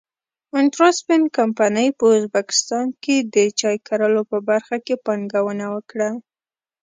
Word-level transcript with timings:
انټرسپن 0.59 1.21
کمپنۍ 1.37 1.87
په 1.99 2.05
ازبکستان 2.17 2.85
کې 3.03 3.15
د 3.33 3.35
چای 3.59 3.77
کرلو 3.87 4.21
په 4.31 4.37
برخه 4.49 4.75
کې 4.85 4.95
پانګونه 5.05 5.65
وکړه. 5.75 6.09